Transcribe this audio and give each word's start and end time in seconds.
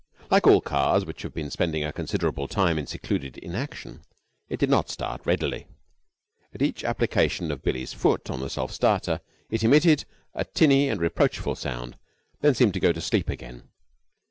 Like 0.31 0.47
all 0.47 0.61
cars 0.61 1.05
which 1.05 1.21
have 1.21 1.31
been 1.35 1.51
spending 1.51 1.83
a 1.83 1.93
considerable 1.93 2.47
time 2.47 2.79
in 2.79 2.87
secluded 2.87 3.37
inaction, 3.37 4.01
it 4.49 4.59
did 4.59 4.67
not 4.67 4.89
start 4.89 5.23
readily. 5.27 5.67
At 6.55 6.63
each 6.63 6.83
application 6.83 7.51
of 7.51 7.61
Billie's 7.61 7.93
foot 7.93 8.27
on 8.31 8.39
the 8.41 8.49
self 8.49 8.71
starter, 8.71 9.21
it 9.51 9.63
emitted 9.63 10.05
a 10.33 10.43
tinny 10.43 10.89
and 10.89 10.99
reproachful 10.99 11.53
sound 11.53 11.93
and 11.93 11.99
then 12.41 12.55
seemed 12.55 12.73
to 12.73 12.79
go 12.79 12.91
to 12.91 12.99
sleep 12.99 13.29
again. 13.29 13.69